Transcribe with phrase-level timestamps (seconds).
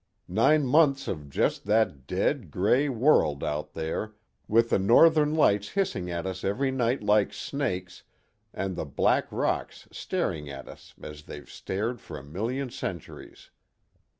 [0.33, 4.15] Nine months of just that dead, gray world out there,
[4.47, 8.01] with the northern lights hissing at us every night like snakes
[8.51, 13.51] and the black rocks staring at us as they've stared for a million centuries.